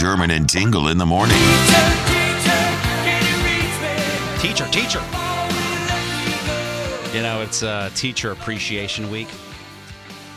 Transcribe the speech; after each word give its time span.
Sherman 0.00 0.30
and 0.30 0.48
Tingle 0.48 0.88
in 0.88 0.96
the 0.96 1.04
morning. 1.04 1.36
Teacher, 4.40 4.66
teacher. 4.68 5.02
You 7.14 7.22
know, 7.22 7.42
it's 7.42 7.62
uh, 7.62 7.90
Teacher 7.94 8.30
Appreciation 8.30 9.10
Week. 9.10 9.28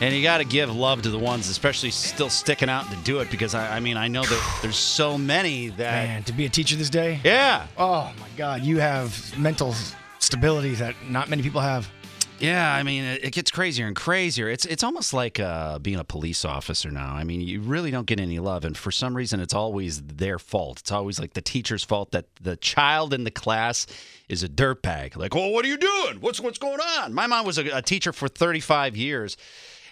And 0.02 0.14
you 0.14 0.22
got 0.22 0.36
to 0.38 0.44
give 0.44 0.76
love 0.76 1.00
to 1.00 1.08
the 1.08 1.18
ones, 1.18 1.48
especially 1.48 1.90
still 1.92 2.28
sticking 2.28 2.68
out 2.68 2.90
to 2.90 2.96
do 3.04 3.20
it, 3.20 3.30
because 3.30 3.54
I, 3.54 3.76
I 3.76 3.80
mean, 3.80 3.96
I 3.96 4.06
know 4.06 4.22
that 4.22 4.58
there's 4.60 4.76
so 4.76 5.16
many 5.16 5.68
that. 5.68 6.08
Man, 6.08 6.22
to 6.24 6.34
be 6.34 6.44
a 6.44 6.50
teacher 6.50 6.76
this 6.76 6.90
day? 6.90 7.20
Yeah. 7.24 7.66
Oh 7.78 8.12
my 8.20 8.28
God, 8.36 8.60
you 8.64 8.80
have 8.80 9.32
mental 9.38 9.74
stability 10.18 10.74
that 10.74 10.94
not 11.08 11.30
many 11.30 11.42
people 11.42 11.62
have. 11.62 11.90
Yeah, 12.44 12.74
I 12.74 12.82
mean, 12.82 13.04
it, 13.04 13.32
gets 13.32 13.50
crazier 13.50 13.86
and 13.86 13.96
crazier. 13.96 14.48
It's 14.48 14.66
it's 14.66 14.82
almost 14.82 15.12
like 15.14 15.40
uh, 15.40 15.78
being 15.78 15.98
a 15.98 16.04
police 16.04 16.44
officer 16.44 16.90
now. 16.90 17.14
I 17.14 17.24
mean, 17.24 17.40
you 17.40 17.60
really 17.60 17.90
don't 17.90 18.06
get 18.06 18.20
any 18.20 18.38
love, 18.38 18.64
and 18.64 18.76
for 18.76 18.90
some 18.90 19.16
reason, 19.16 19.40
it's 19.40 19.54
always 19.54 20.02
their 20.02 20.38
fault. 20.38 20.80
It's 20.80 20.92
always 20.92 21.18
like 21.18 21.32
the 21.32 21.42
teacher's 21.42 21.82
fault 21.82 22.10
that 22.10 22.26
the 22.40 22.56
child 22.56 23.14
in 23.14 23.24
the 23.24 23.30
class 23.30 23.86
is 24.28 24.42
a 24.42 24.48
dirtbag. 24.48 25.16
Like, 25.16 25.34
well, 25.34 25.50
what 25.50 25.64
are 25.64 25.68
you 25.68 25.78
doing? 25.78 26.20
What's 26.20 26.40
what's 26.40 26.58
going 26.58 26.80
on? 26.80 27.14
My 27.14 27.26
mom 27.26 27.46
was 27.46 27.58
a, 27.58 27.66
a 27.68 27.82
teacher 27.82 28.12
for 28.12 28.28
35 28.28 28.96
years. 28.96 29.36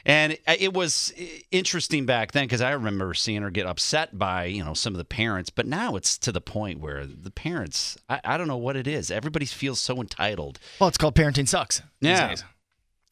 And 0.05 0.37
it 0.47 0.75
was 0.75 1.13
interesting 1.51 2.07
back 2.07 2.33
then 2.33 2.45
because 2.45 2.61
I 2.61 2.73
remember 2.73 3.15
seeing 3.15 3.43
her 3.43 3.51
get 3.51 3.67
upset 3.67 4.19
by 4.19 4.45
you 4.47 4.65
know 4.65 4.75
some 4.75 4.95
of 4.95 4.99
the 4.99 5.05
parents, 5.05 5.51
but 5.51 5.67
now 5.67 5.97
it's 5.97 6.19
to 6.19 6.33
the 6.33 6.41
point 6.41 6.81
where 6.81 7.07
the 7.07 7.31
parents 7.31 7.97
I, 8.09 8.21
I 8.25 8.37
don't 8.37 8.49
know 8.49 8.57
what 8.57 8.77
it 8.77 8.87
is. 8.87 9.11
Everybody 9.11 9.47
feels 9.47 9.81
so 9.81 10.01
entitled. 10.01 10.59
Well, 10.81 10.89
it's 10.89 10.99
called 10.99 11.15
parenting 11.15 11.47
sucks. 11.49 11.81
these 12.01 12.11
Yeah. 12.11 12.29
days. 12.29 12.45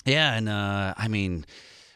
Yeah, 0.06 0.34
and 0.34 0.48
uh, 0.48 0.94
I 0.96 1.08
mean, 1.08 1.44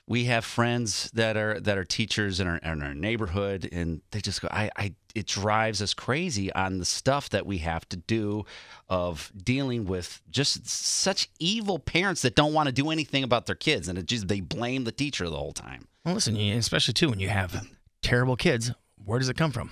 we 0.06 0.24
have 0.24 0.44
friends 0.44 1.10
that 1.14 1.36
are 1.36 1.58
that 1.60 1.78
are 1.78 1.84
teachers 1.84 2.38
in 2.40 2.46
our 2.46 2.58
in 2.58 2.82
our 2.82 2.94
neighborhood, 2.94 3.68
and 3.72 4.02
they 4.10 4.20
just 4.20 4.42
go. 4.42 4.48
I, 4.50 4.70
I 4.76 4.94
it 5.14 5.26
drives 5.26 5.80
us 5.80 5.94
crazy 5.94 6.52
on 6.52 6.78
the 6.78 6.84
stuff 6.84 7.30
that 7.30 7.46
we 7.46 7.58
have 7.58 7.88
to 7.90 7.96
do 7.96 8.44
of 8.88 9.32
dealing 9.36 9.86
with 9.86 10.20
just 10.30 10.66
such 10.68 11.30
evil 11.38 11.78
parents 11.78 12.22
that 12.22 12.34
don't 12.34 12.52
want 12.52 12.66
to 12.66 12.72
do 12.72 12.90
anything 12.90 13.24
about 13.24 13.46
their 13.46 13.54
kids, 13.54 13.88
and 13.88 13.96
it 13.98 14.06
just 14.06 14.28
they 14.28 14.40
blame 14.40 14.84
the 14.84 14.92
teacher 14.92 15.28
the 15.30 15.36
whole 15.36 15.52
time. 15.52 15.86
Well, 16.04 16.14
listen, 16.14 16.36
especially 16.36 16.94
too 16.94 17.08
when 17.08 17.20
you 17.20 17.28
have 17.30 17.66
terrible 18.02 18.36
kids, 18.36 18.72
where 19.02 19.18
does 19.18 19.28
it 19.30 19.36
come 19.38 19.52
from? 19.52 19.70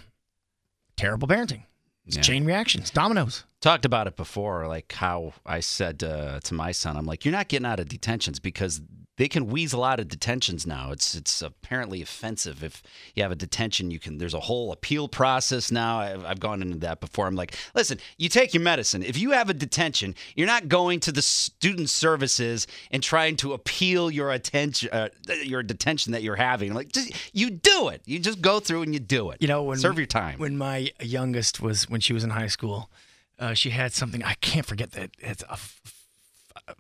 Terrible 0.97 1.29
parenting. 1.29 1.65
It's 2.07 2.17
Yeah. 2.17 2.23
chain 2.23 2.45
reactions, 2.45 2.91
dominoes. 2.91 3.45
talked 3.61 3.85
about 3.85 4.07
it 4.07 4.17
before, 4.17 4.67
like 4.67 4.91
how 4.93 5.35
I 5.47 5.61
said 5.61 6.03
uh, 6.03 6.41
to 6.41 6.55
my 6.55 6.73
son, 6.73 6.97
I'm 6.97 7.07
like, 7.07 7.25
you're 7.25 7.33
not 7.33 7.49
getting 7.49 7.67
out 7.67 7.79
of 7.81 7.89
detentions 7.89 8.41
because 8.41 8.81
they 9.19 9.29
can 9.29 9.47
weasel 9.47 9.85
out 9.85 10.01
of 10.01 10.09
detentions 10.09 10.67
now. 10.67 10.91
It's 10.91 11.15
it's 11.15 11.43
apparently 11.43 12.01
offensive 12.01 12.65
if 12.65 12.83
you 13.15 13.23
have 13.23 13.33
a 13.33 13.37
detention. 13.37 13.91
You 13.91 13.99
can 13.99 14.19
there's 14.19 14.35
a 14.35 14.41
whole 14.41 14.73
appeal 14.73 15.07
process 15.09 15.71
now. 15.71 15.99
I've, 15.99 16.25
I've 16.25 16.41
gone 16.41 16.63
into 16.63 16.79
that 16.79 17.01
before. 17.01 17.27
I'm 17.27 17.35
like, 17.35 17.57
listen, 17.75 17.99
you 18.17 18.29
take 18.29 18.55
your 18.55 18.63
medicine. 18.63 19.03
If 19.03 19.19
you 19.19 19.33
have 19.33 19.51
a 19.51 19.55
detention, 19.55 20.15
you're 20.35 20.47
not 20.47 20.69
going 20.69 21.01
to 21.01 21.13
the 21.13 21.23
student 21.23 21.91
services 21.91 22.67
and 22.91 23.03
trying 23.03 23.37
to 23.37 23.53
appeal 23.53 24.11
your 24.11 24.31
attention, 24.31 24.89
uh, 24.93 25.09
your 25.43 25.63
detention 25.63 26.13
that 26.13 26.23
you're 26.23 26.37
having. 26.37 26.73
Like, 26.73 26.93
just, 26.93 27.13
you 27.35 27.51
do 27.51 27.89
it. 27.89 28.03
You 28.07 28.19
just 28.19 28.41
go 28.41 28.61
through 28.61 28.83
and 28.83 28.95
you 28.95 29.01
do 29.01 29.31
it. 29.31 29.39
You 29.41 29.49
know, 29.49 29.63
when 29.63 29.79
serve 29.79 29.99
your 29.99 30.07
time. 30.07 30.39
When 30.39 30.57
my 30.57 30.91
youngest 31.01 31.61
was 31.61 31.89
when 31.89 32.01
she 32.01 32.13
was 32.13 32.25
in 32.25 32.31
high 32.31 32.47
school, 32.47 32.91
uh, 33.39 33.53
she 33.53 33.71
had 33.71 33.93
something 33.93 34.23
I 34.25 34.35
can't 34.35 34.65
forget 34.65 34.93
that 34.93 35.11
it's 35.19 35.43
a 35.49 35.59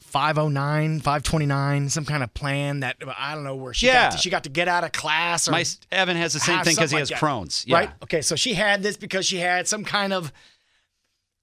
509, 0.01 1.01
529, 1.01 1.89
some 1.89 2.05
kind 2.05 2.23
of 2.23 2.33
plan 2.35 2.81
that 2.81 2.97
I 3.19 3.35
don't 3.35 3.45
know 3.45 3.57
where 3.57 3.75
she 3.75 3.87
Yeah. 3.87 4.05
got 4.05 4.13
to, 4.13 4.19
she 4.19 4.31
got 4.31 4.45
to 4.45 4.51
get 4.51 4.69
out 4.69 4.85
of 4.85 4.93
class. 4.93 5.49
Or 5.49 5.53
My 5.53 5.65
Evan 5.91 6.17
has 6.17 6.33
the 6.33 6.41
same 6.41 6.63
thing 6.63 6.75
because 6.75 6.91
he 6.91 6.99
has 6.99 7.11
like. 7.11 7.21
Crohn's. 7.21 7.65
Yeah. 7.67 7.77
Right? 7.79 7.91
Okay, 8.03 8.23
so 8.23 8.37
she 8.37 8.55
had 8.55 8.83
this 8.83 8.97
because 8.97 9.27
she 9.27 9.39
had 9.39 9.69
some 9.69 9.85
kind 9.85 10.13
of 10.13 10.33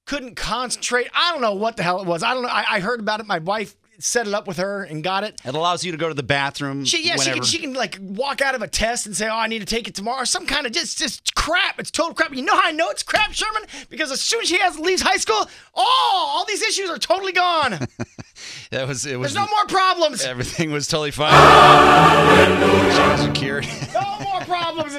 couldn't 0.06 0.36
concentrate. 0.36 1.08
I 1.14 1.32
don't 1.32 1.42
know 1.42 1.54
what 1.54 1.78
the 1.78 1.84
hell 1.84 2.02
it 2.02 2.08
was. 2.08 2.24
I 2.24 2.34
don't 2.34 2.44
know. 2.44 2.50
I, 2.50 2.66
I 2.68 2.80
heard 2.80 3.00
about 3.00 3.20
it. 3.20 3.28
My 3.28 3.40
wife 3.40 3.76
set 4.00 4.28
it 4.28 4.34
up 4.34 4.48
with 4.48 4.58
her 4.58 4.84
and 4.84 5.04
got 5.04 5.24
it. 5.24 5.40
It 5.46 5.54
allows 5.54 5.84
you 5.84 5.92
to 5.92 5.98
go 5.98 6.08
to 6.08 6.14
the 6.14 6.24
bathroom. 6.24 6.86
She 6.86 7.06
yeah, 7.08 7.18
she 7.18 7.32
can, 7.32 7.44
she 7.44 7.60
can 7.60 7.74
like 7.74 7.98
walk 8.02 8.42
out 8.42 8.56
of 8.56 8.62
a 8.62 8.68
test 8.68 9.06
and 9.06 9.16
say, 9.16 9.28
"Oh, 9.28 9.36
I 9.36 9.48
need 9.48 9.60
to 9.60 9.66
take 9.66 9.88
it 9.88 9.96
tomorrow." 9.96 10.24
Some 10.24 10.46
kind 10.46 10.66
of 10.66 10.72
just 10.72 10.98
just 10.98 11.36
crap. 11.36 11.80
It's 11.80 11.92
total 11.92 12.14
crap. 12.14 12.34
You 12.34 12.42
know 12.44 12.56
how 12.56 12.68
I 12.68 12.72
know 12.72 12.90
it's 12.90 13.04
crap, 13.04 13.34
Sherman? 13.34 13.64
Because 13.90 14.12
as 14.12 14.22
soon 14.22 14.42
as 14.42 14.48
she 14.48 14.58
has 14.60 14.80
leaves 14.80 15.02
high 15.02 15.18
school, 15.18 15.48
oh, 15.76 16.34
all 16.36 16.46
these 16.46 16.62
issues 16.62 16.90
are 16.90 16.98
totally 16.98 17.34
gone. 17.34 17.72
that 18.72 18.88
was 18.88 19.06
it 19.06 19.20
was 19.20 19.34
There's 19.34 19.48
no 19.48 19.52
more 19.52 19.66
problems. 19.68 20.24
everything 20.24 20.72
was 20.72 20.88
totally 20.88 21.12
fine. 21.12 21.30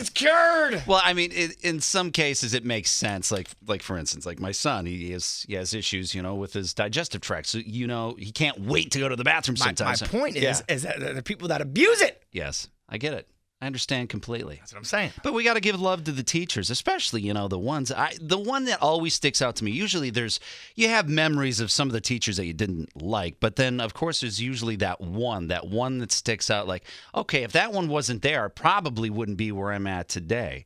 It's 0.00 0.08
cured. 0.10 0.82
Well, 0.86 1.00
I 1.04 1.12
mean, 1.12 1.30
it, 1.32 1.60
in 1.60 1.80
some 1.80 2.10
cases, 2.10 2.54
it 2.54 2.64
makes 2.64 2.90
sense. 2.90 3.30
Like, 3.30 3.48
like 3.66 3.82
for 3.82 3.98
instance, 3.98 4.24
like 4.26 4.40
my 4.40 4.52
son, 4.52 4.86
he 4.86 5.10
has 5.12 5.44
he 5.46 5.54
has 5.54 5.74
issues, 5.74 6.14
you 6.14 6.22
know, 6.22 6.34
with 6.34 6.52
his 6.54 6.72
digestive 6.74 7.20
tract. 7.20 7.46
So 7.48 7.58
you 7.58 7.86
know, 7.86 8.16
he 8.18 8.32
can't 8.32 8.60
wait 8.60 8.90
to 8.92 8.98
go 8.98 9.08
to 9.08 9.16
the 9.16 9.24
bathroom 9.24 9.56
My, 9.60 9.74
my 9.78 9.94
point 9.94 10.36
is, 10.36 10.42
Yeah. 10.42 10.74
is 10.74 10.82
that 10.82 11.02
are 11.02 11.22
people 11.22 11.48
that 11.48 11.60
abuse 11.60 12.00
it. 12.00 12.22
yes, 12.32 12.68
I 12.88 12.98
get 12.98 13.12
it. 13.14 13.28
I 13.62 13.66
understand 13.66 14.08
completely. 14.08 14.56
That's 14.56 14.72
what 14.72 14.78
I'm 14.78 14.84
saying. 14.84 15.12
But 15.22 15.34
we 15.34 15.44
got 15.44 15.54
to 15.54 15.60
give 15.60 15.78
love 15.78 16.04
to 16.04 16.12
the 16.12 16.22
teachers, 16.22 16.70
especially 16.70 17.20
you 17.20 17.34
know 17.34 17.46
the 17.46 17.58
ones. 17.58 17.92
I 17.92 18.14
the 18.18 18.38
one 18.38 18.64
that 18.64 18.80
always 18.80 19.12
sticks 19.12 19.42
out 19.42 19.56
to 19.56 19.64
me. 19.64 19.70
Usually, 19.70 20.08
there's 20.08 20.40
you 20.74 20.88
have 20.88 21.10
memories 21.10 21.60
of 21.60 21.70
some 21.70 21.86
of 21.86 21.92
the 21.92 22.00
teachers 22.00 22.38
that 22.38 22.46
you 22.46 22.54
didn't 22.54 23.02
like, 23.02 23.36
but 23.38 23.56
then 23.56 23.80
of 23.80 23.92
course 23.92 24.20
there's 24.22 24.40
usually 24.40 24.76
that 24.76 25.02
one, 25.02 25.48
that 25.48 25.66
one 25.66 25.98
that 25.98 26.10
sticks 26.10 26.50
out. 26.50 26.66
Like, 26.66 26.84
okay, 27.14 27.42
if 27.42 27.52
that 27.52 27.72
one 27.72 27.88
wasn't 27.88 28.22
there, 28.22 28.46
I 28.46 28.48
probably 28.48 29.10
wouldn't 29.10 29.36
be 29.36 29.52
where 29.52 29.72
I'm 29.72 29.86
at 29.86 30.08
today. 30.08 30.64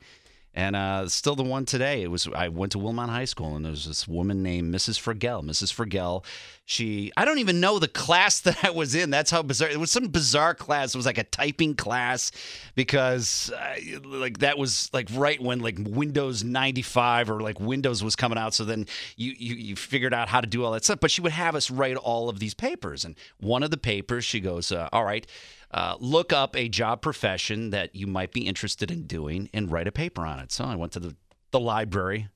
And 0.57 0.77
uh, 0.77 1.09
still 1.09 1.35
the 1.35 1.43
one 1.43 1.65
today. 1.65 2.03
It 2.03 2.11
was 2.11 2.29
I 2.33 2.49
went 2.49 2.73
to 2.73 2.79
Wilmont 2.79 3.09
High 3.09 3.25
School 3.25 3.57
and 3.57 3.65
there 3.65 3.73
was 3.73 3.87
this 3.87 4.07
woman 4.07 4.43
named 4.43 4.73
Mrs. 4.73 5.01
Fragel. 5.01 5.43
Mrs. 5.43 5.75
Fragel, 5.75 6.25
she 6.65 7.11
I 7.17 7.25
don't 7.25 7.41
even 7.41 7.59
know 7.59 7.81
the 7.81 7.89
class 7.89 8.41
that 8.43 8.65
I 8.65 8.71
was 8.71 8.95
in. 8.95 9.11
That's 9.11 9.33
how 9.33 9.43
bizarre. 9.43 9.69
It 9.69 9.81
was 9.81 9.91
some 9.91 10.07
bizarre 10.09 10.55
class. 10.55 10.95
It 10.95 10.99
was 10.99 11.07
like 11.07 11.19
a 11.19 11.25
typing 11.25 11.75
class 11.75 12.31
because 12.77 13.51
uh, 13.51 13.75
like 14.05 14.39
that 14.39 14.57
was 14.57 14.91
like 14.93 15.09
right 15.13 15.41
when 15.43 15.59
like 15.59 15.77
Windows 15.81 16.45
95 16.45 17.31
or 17.31 17.41
like 17.41 17.59
Windows 17.59 18.05
was 18.05 18.15
coming 18.15 18.39
out. 18.39 18.55
So 18.55 18.65
then 18.65 18.87
you 19.17 19.35
you 19.37 19.57
you 19.57 19.77
figured 19.77 20.15
out 20.15 20.29
how 20.29 20.41
to 20.41 20.47
do 20.47 20.65
all 20.65 20.71
that 20.73 20.85
stuff. 20.85 21.01
But 21.01 21.11
she 21.11 21.21
would 21.21 21.33
have 21.33 21.57
us 21.57 21.69
write 21.69 21.97
all 21.97 22.29
of 22.29 22.39
these 22.39 22.55
papers. 22.55 23.05
And 23.05 23.17
one 23.41 23.65
of 23.65 23.73
the 23.73 23.77
papers, 23.77 24.25
she 24.25 24.39
goes, 24.39 24.71
uh, 24.71 24.89
"All 24.93 25.05
right." 25.05 25.27
Uh, 25.71 25.97
look 26.01 26.33
up 26.33 26.57
a 26.57 26.69
job 26.69 27.03
profession 27.03 27.71
that 27.71 27.95
you 27.95 28.07
might 28.07 28.33
be 28.33 28.47
interested 28.47 28.91
in 28.91 29.07
doing 29.07 29.49
and 29.53 29.71
write 29.71 29.89
a 29.89 29.93
paper 29.93 30.25
on 30.27 30.39
it. 30.39 30.53
So 30.53 30.65
I 30.65 30.77
went 30.77 30.93
to 30.93 31.01
the, 31.01 31.17
the 31.51 31.61
library, 31.61 32.29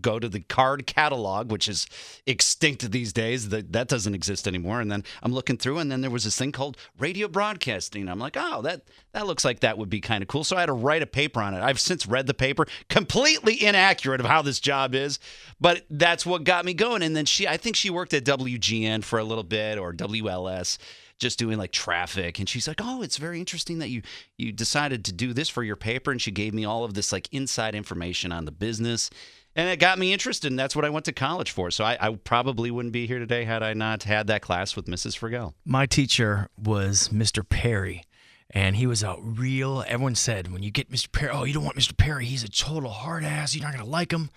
go 0.00 0.18
to 0.18 0.28
the 0.28 0.40
card 0.40 0.86
catalog, 0.86 1.50
which 1.50 1.68
is 1.68 1.86
extinct 2.26 2.90
these 2.90 3.12
days. 3.12 3.50
That 3.50 3.72
that 3.72 3.88
doesn't 3.88 4.14
exist 4.14 4.48
anymore. 4.48 4.80
And 4.80 4.90
then 4.90 5.04
I'm 5.22 5.32
looking 5.32 5.56
through, 5.56 5.78
and 5.78 5.90
then 5.90 6.00
there 6.00 6.10
was 6.10 6.24
this 6.24 6.36
thing 6.36 6.52
called 6.52 6.76
radio 6.98 7.28
broadcasting. 7.28 8.08
I'm 8.08 8.18
like, 8.18 8.36
oh, 8.38 8.62
that 8.62 8.82
that 9.12 9.26
looks 9.26 9.44
like 9.44 9.60
that 9.60 9.78
would 9.78 9.90
be 9.90 10.00
kind 10.00 10.22
of 10.22 10.28
cool. 10.28 10.44
So 10.44 10.56
I 10.56 10.60
had 10.60 10.66
to 10.66 10.72
write 10.72 11.02
a 11.02 11.06
paper 11.06 11.40
on 11.40 11.54
it. 11.54 11.62
I've 11.62 11.80
since 11.80 12.06
read 12.06 12.26
the 12.26 12.34
paper, 12.34 12.66
completely 12.88 13.64
inaccurate 13.64 14.20
of 14.20 14.26
how 14.26 14.42
this 14.42 14.60
job 14.60 14.94
is, 14.94 15.18
but 15.60 15.84
that's 15.90 16.26
what 16.26 16.44
got 16.44 16.64
me 16.64 16.74
going. 16.74 17.02
And 17.02 17.14
then 17.14 17.26
she, 17.26 17.46
I 17.46 17.56
think 17.56 17.76
she 17.76 17.90
worked 17.90 18.14
at 18.14 18.24
WGN 18.24 19.04
for 19.04 19.18
a 19.18 19.24
little 19.24 19.44
bit 19.44 19.78
or 19.78 19.92
WLS 19.92 20.78
just 21.18 21.38
doing 21.38 21.58
like 21.58 21.72
traffic 21.72 22.38
and 22.38 22.48
she's 22.48 22.68
like 22.68 22.80
oh 22.82 23.02
it's 23.02 23.16
very 23.16 23.38
interesting 23.38 23.78
that 23.78 23.88
you 23.88 24.02
you 24.36 24.52
decided 24.52 25.04
to 25.04 25.12
do 25.12 25.32
this 25.32 25.48
for 25.48 25.62
your 25.62 25.76
paper 25.76 26.10
and 26.10 26.20
she 26.20 26.30
gave 26.30 26.52
me 26.52 26.64
all 26.64 26.84
of 26.84 26.94
this 26.94 27.12
like 27.12 27.28
inside 27.32 27.74
information 27.74 28.32
on 28.32 28.44
the 28.44 28.52
business 28.52 29.10
and 29.56 29.70
it 29.70 29.78
got 29.78 29.98
me 29.98 30.12
interested, 30.12 30.52
and 30.52 30.58
that's 30.58 30.76
what 30.76 30.84
I 30.84 30.90
went 30.90 31.06
to 31.06 31.12
college 31.12 31.50
for. 31.50 31.70
So 31.70 31.82
I, 31.82 31.96
I 31.98 32.14
probably 32.14 32.70
wouldn't 32.70 32.92
be 32.92 33.06
here 33.06 33.18
today 33.18 33.44
had 33.44 33.62
I 33.62 33.72
not 33.72 34.02
had 34.02 34.26
that 34.26 34.42
class 34.42 34.76
with 34.76 34.84
Mrs. 34.84 35.18
Frigel. 35.18 35.54
My 35.64 35.86
teacher 35.86 36.50
was 36.62 37.08
Mr. 37.08 37.48
Perry. 37.48 38.04
And 38.50 38.76
he 38.76 38.86
was 38.86 39.02
a 39.02 39.16
real, 39.18 39.82
everyone 39.88 40.14
said, 40.14 40.52
when 40.52 40.62
you 40.62 40.70
get 40.70 40.90
Mr. 40.90 41.10
Perry, 41.10 41.30
oh, 41.32 41.44
you 41.44 41.54
don't 41.54 41.64
want 41.64 41.76
Mr. 41.76 41.96
Perry. 41.96 42.26
He's 42.26 42.44
a 42.44 42.48
total 42.48 42.90
hard 42.90 43.24
ass. 43.24 43.54
You're 43.56 43.64
not 43.64 43.72
going 43.72 43.84
to 43.84 43.90
like 43.90 44.12
him. 44.12 44.30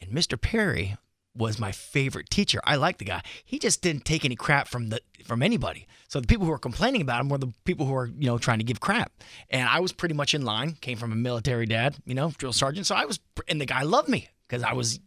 And 0.00 0.12
Mr. 0.12 0.40
Perry 0.40 0.96
was 1.38 1.58
my 1.58 1.72
favorite 1.72 2.28
teacher. 2.28 2.60
I 2.64 2.76
like 2.76 2.98
the 2.98 3.04
guy. 3.04 3.22
He 3.44 3.58
just 3.58 3.80
didn't 3.80 4.04
take 4.04 4.24
any 4.24 4.36
crap 4.36 4.68
from 4.68 4.90
the 4.90 5.00
from 5.24 5.42
anybody. 5.42 5.86
So 6.08 6.20
the 6.20 6.26
people 6.26 6.44
who 6.46 6.50
were 6.50 6.58
complaining 6.58 7.00
about 7.00 7.20
him 7.20 7.28
were 7.28 7.38
the 7.38 7.52
people 7.64 7.86
who 7.86 7.92
were, 7.92 8.06
you 8.06 8.26
know, 8.26 8.38
trying 8.38 8.58
to 8.58 8.64
give 8.64 8.80
crap. 8.80 9.12
And 9.50 9.68
I 9.68 9.80
was 9.80 9.92
pretty 9.92 10.14
much 10.14 10.34
in 10.34 10.42
line. 10.42 10.76
Came 10.80 10.98
from 10.98 11.12
a 11.12 11.16
military 11.16 11.66
dad, 11.66 11.96
you 12.04 12.14
know, 12.14 12.32
drill 12.36 12.52
sergeant. 12.52 12.86
So 12.86 12.94
I 12.94 13.04
was, 13.04 13.20
and 13.46 13.60
the 13.60 13.66
guy 13.66 13.82
loved 13.82 14.08
me 14.08 14.28
because 14.46 14.62
I 14.62 14.72
was 14.72 15.00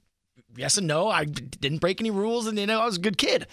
yes 0.56 0.78
and 0.78 0.88
no. 0.88 1.10
I 1.10 1.26
didn't 1.26 1.80
break 1.80 2.00
any 2.00 2.12
rules, 2.12 2.48
and 2.48 2.58
you 2.58 2.66
know, 2.66 2.82
I 2.82 2.86
was 2.86 2.98
a 2.98 3.02
good 3.02 3.18
kid. 3.18 3.48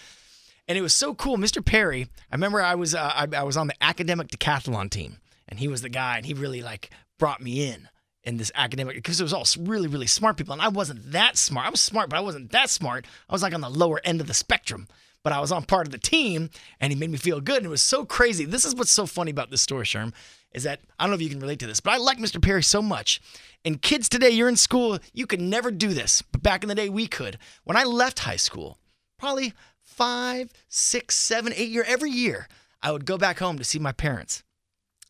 And 0.69 0.77
it 0.77 0.83
was 0.83 0.93
so 0.93 1.15
cool, 1.15 1.39
Mr. 1.39 1.65
Perry. 1.65 2.09
I 2.31 2.35
remember 2.35 2.61
I 2.61 2.75
was 2.75 2.95
uh, 2.95 3.13
I, 3.15 3.27
I 3.37 3.43
was 3.43 3.57
on 3.57 3.67
the 3.67 3.83
academic 3.83 4.29
decathlon 4.29 4.91
team, 4.91 5.19
and 5.49 5.59
he 5.59 5.69
was 5.69 5.83
the 5.83 5.89
guy, 5.89 6.19
and 6.19 6.27
he 6.27 6.35
really 6.35 6.63
like 6.63 6.91
brought 7.19 7.41
me 7.41 7.67
in 7.67 7.89
in 8.29 8.37
this 8.37 8.53
academic 8.55 8.95
because 8.95 9.21
it 9.21 9.25
was 9.25 9.33
all 9.33 9.47
really 9.59 9.89
really 9.89 10.07
smart 10.07 10.37
people, 10.37 10.53
and 10.53 10.63
I 10.63 10.69
wasn't 10.69 11.13
that 11.13 11.37
smart. 11.37 11.67
I 11.67 11.71
was 11.71 11.81
smart, 11.81 12.11
but 12.11 12.19
I 12.19 12.23
wasn't 12.23 12.53
that 12.53 12.71
smart. 12.71 13.07
I 13.29 13.33
was 13.33 13.43
like 13.43 13.55
on 13.55 13.61
the 13.61 13.71
lower 13.71 14.01
end 14.05 14.21
of 14.21 14.27
the 14.27 14.35
spectrum. 14.35 14.87
But 15.25 15.33
I 15.33 15.41
was 15.41 15.51
on 15.51 15.65
part 15.65 15.87
of 15.87 15.93
the 15.93 15.99
team, 15.99 16.49
and 16.81 16.93
he 16.93 16.99
made 16.99 17.11
me 17.11 17.19
feel 17.19 17.41
good, 17.41 17.59
and 17.59 17.67
it 17.67 17.71
was 17.71 17.83
so 17.83 18.05
crazy. 18.05 18.45
This 18.45 18.65
is 18.65 18.75
what's 18.75 18.93
so 18.93 19.05
funny 19.05 19.33
about 19.33 19.51
this 19.51 19.61
story, 19.61 19.85
Sherm, 19.85 20.13
is 20.53 20.63
that 20.63 20.81
I 20.99 21.05
don't 21.05 21.11
know 21.11 21.17
if 21.17 21.23
you 21.23 21.29
can 21.29 21.41
relate 21.41 21.59
to 21.59 21.67
this, 21.67 21.81
but 21.81 21.93
I 21.93 21.97
like 21.97 22.19
Mr. 22.19 22.41
Perry 22.41 22.63
so 22.63 22.81
much. 22.81 23.21
And 23.65 23.83
kids 23.83 24.09
today, 24.09 24.31
you're 24.31 24.49
in 24.49 24.57
school, 24.57 24.99
you 25.13 25.27
could 25.27 25.41
never 25.41 25.73
do 25.73 25.89
this, 25.89 26.23
but 26.23 26.43
back 26.43 26.63
in 26.63 26.69
the 26.69 26.75
day, 26.75 26.89
we 26.89 27.09
could. 27.09 27.37
When 27.65 27.77
I 27.77 27.83
left 27.83 28.21
high 28.21 28.37
school, 28.37 28.79
probably 29.19 29.53
five, 29.83 30.53
six, 30.69 31.17
seven, 31.17 31.53
eight 31.57 31.71
year 31.71 31.85
every 31.87 32.11
year, 32.11 32.47
I 32.81 32.93
would 32.93 33.05
go 33.05 33.19
back 33.19 33.41
home 33.41 33.59
to 33.59 33.65
see 33.65 33.81
my 33.81 33.93
parents. 33.93 34.45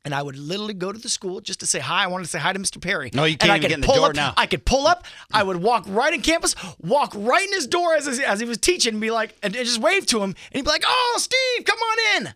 And 0.04 0.14
I 0.14 0.22
would 0.22 0.36
literally 0.36 0.74
go 0.74 0.92
to 0.92 0.98
the 0.98 1.08
school 1.08 1.40
just 1.40 1.60
to 1.60 1.66
say 1.66 1.80
hi. 1.80 2.04
I 2.04 2.06
wanted 2.06 2.24
to 2.24 2.30
say 2.30 2.38
hi 2.38 2.52
to 2.52 2.58
Mr. 2.58 2.80
Perry. 2.80 3.10
No, 3.12 3.24
you 3.24 3.36
can't 3.36 3.50
I 3.50 3.56
even 3.56 3.62
could 3.62 3.68
get 3.68 3.74
in 3.74 3.80
the 3.82 3.86
pull 3.86 3.96
door 3.96 4.10
up, 4.10 4.16
now. 4.16 4.32
I 4.36 4.46
could 4.46 4.64
pull 4.64 4.86
up. 4.86 5.04
I 5.32 5.42
would 5.42 5.56
walk 5.56 5.84
right 5.88 6.14
in 6.14 6.22
campus, 6.22 6.54
walk 6.80 7.12
right 7.14 7.46
in 7.46 7.52
his 7.52 7.66
door 7.66 7.94
as, 7.94 8.06
as 8.20 8.40
he 8.40 8.46
was 8.46 8.58
teaching, 8.58 8.94
and 8.94 9.00
be 9.00 9.10
like, 9.10 9.36
and 9.42 9.52
just 9.52 9.80
wave 9.80 10.06
to 10.06 10.18
him. 10.18 10.30
And 10.30 10.36
he'd 10.52 10.62
be 10.62 10.70
like, 10.70 10.84
"Oh, 10.86 11.16
Steve, 11.18 11.64
come 11.66 11.78
on 11.78 12.22
in." 12.22 12.34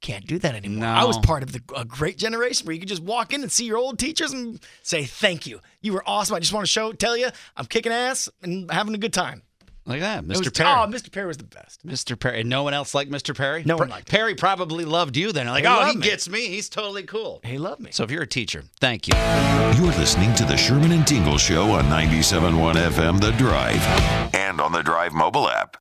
Can't 0.00 0.26
do 0.26 0.38
that 0.38 0.54
anymore. 0.54 0.86
I 0.86 1.04
was 1.04 1.18
part 1.18 1.42
of 1.42 1.52
the, 1.52 1.60
a 1.76 1.84
great 1.84 2.16
generation 2.16 2.66
where 2.66 2.72
you 2.72 2.80
could 2.80 2.88
just 2.88 3.02
walk 3.02 3.34
in 3.34 3.42
and 3.42 3.52
see 3.52 3.66
your 3.66 3.76
old 3.76 3.98
teachers 3.98 4.32
and 4.32 4.58
say 4.82 5.04
thank 5.04 5.46
you. 5.46 5.60
You 5.82 5.92
were 5.92 6.02
awesome. 6.06 6.36
I 6.36 6.40
just 6.40 6.54
want 6.54 6.64
to 6.64 6.70
show, 6.70 6.92
tell 6.92 7.18
you, 7.18 7.28
I'm 7.54 7.66
kicking 7.66 7.92
ass 7.92 8.26
and 8.42 8.70
having 8.70 8.94
a 8.94 8.98
good 8.98 9.12
time. 9.12 9.42
Like 9.86 10.00
that, 10.00 10.24
It 10.24 10.28
Mr. 10.28 10.38
was- 10.38 10.50
Perry. 10.50 10.70
Oh, 10.70 10.86
Mr. 10.86 11.10
Perry 11.10 11.26
was 11.26 11.38
the 11.38 11.44
best. 11.44 11.84
Mr. 11.86 12.18
Perry. 12.18 12.40
and 12.42 12.48
No 12.50 12.62
one 12.62 12.74
else 12.74 12.94
liked 12.94 13.10
Mr. 13.10 13.36
Perry? 13.36 13.62
No 13.64 13.76
one 13.76 13.88
Per- 13.88 13.94
liked 13.94 14.08
him. 14.08 14.16
Perry 14.18 14.34
probably 14.34 14.84
loved 14.84 15.16
you 15.16 15.32
then. 15.32 15.46
Like, 15.48 15.64
He 15.64 15.68
oh, 15.70 15.84
he 15.86 15.96
me. 15.96 16.02
gets 16.06 16.28
me. 16.28 16.46
He's 16.48 16.68
totally 16.68 17.02
cool. 17.02 17.40
He 17.44 17.58
loved 17.58 17.80
me. 17.80 17.90
So 17.92 18.04
if 18.04 18.10
you're 18.10 18.22
a 18.22 18.26
teacher, 18.26 18.62
thank 18.80 19.08
you. 19.08 19.14
You're 19.76 19.94
listening 19.98 20.34
to 20.34 20.44
the 20.44 20.56
Sherman 20.56 20.92
and 20.92 21.06
Tingle 21.06 21.38
Show 21.38 21.70
on 21.72 21.84
97.1 21.88 22.76
FM 22.76 23.20
The 23.20 23.32
Drive 23.32 23.80
and 24.34 24.60
on 24.60 24.72
the 24.72 24.82
Drive 24.82 25.12
mobile 25.12 25.48
app. 25.48 25.76